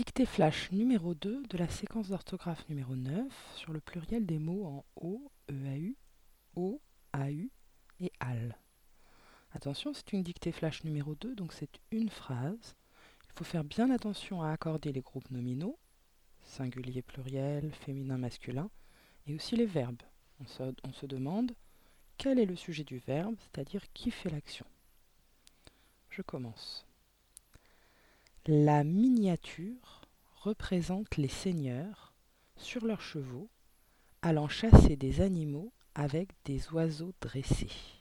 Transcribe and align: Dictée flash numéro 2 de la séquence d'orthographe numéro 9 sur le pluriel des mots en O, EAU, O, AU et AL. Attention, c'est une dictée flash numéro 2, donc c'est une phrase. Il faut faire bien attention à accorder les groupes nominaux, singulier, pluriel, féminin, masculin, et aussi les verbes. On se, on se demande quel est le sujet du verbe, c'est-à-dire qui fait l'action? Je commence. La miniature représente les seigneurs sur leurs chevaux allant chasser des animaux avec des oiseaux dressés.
Dictée 0.00 0.24
flash 0.24 0.72
numéro 0.72 1.12
2 1.12 1.42
de 1.42 1.58
la 1.58 1.68
séquence 1.68 2.08
d'orthographe 2.08 2.66
numéro 2.70 2.96
9 2.96 3.30
sur 3.54 3.74
le 3.74 3.80
pluriel 3.80 4.24
des 4.24 4.38
mots 4.38 4.64
en 4.64 4.84
O, 4.96 5.30
EAU, 5.50 5.94
O, 6.56 6.80
AU 7.12 7.50
et 8.00 8.10
AL. 8.18 8.56
Attention, 9.52 9.92
c'est 9.92 10.14
une 10.14 10.22
dictée 10.22 10.52
flash 10.52 10.84
numéro 10.84 11.14
2, 11.16 11.34
donc 11.34 11.52
c'est 11.52 11.80
une 11.90 12.08
phrase. 12.08 12.76
Il 13.26 13.32
faut 13.34 13.44
faire 13.44 13.62
bien 13.62 13.90
attention 13.90 14.40
à 14.42 14.52
accorder 14.52 14.90
les 14.90 15.02
groupes 15.02 15.30
nominaux, 15.30 15.78
singulier, 16.44 17.02
pluriel, 17.02 17.70
féminin, 17.70 18.16
masculin, 18.16 18.70
et 19.26 19.34
aussi 19.34 19.54
les 19.54 19.66
verbes. 19.66 20.02
On 20.40 20.46
se, 20.46 20.62
on 20.82 20.94
se 20.94 21.04
demande 21.04 21.52
quel 22.16 22.38
est 22.38 22.46
le 22.46 22.56
sujet 22.56 22.84
du 22.84 22.96
verbe, 22.96 23.36
c'est-à-dire 23.38 23.82
qui 23.92 24.10
fait 24.10 24.30
l'action? 24.30 24.64
Je 26.08 26.22
commence. 26.22 26.86
La 28.52 28.82
miniature 28.82 30.00
représente 30.42 31.18
les 31.18 31.28
seigneurs 31.28 32.16
sur 32.56 32.84
leurs 32.84 33.00
chevaux 33.00 33.48
allant 34.22 34.48
chasser 34.48 34.96
des 34.96 35.20
animaux 35.20 35.72
avec 35.94 36.30
des 36.46 36.68
oiseaux 36.72 37.12
dressés. 37.20 37.99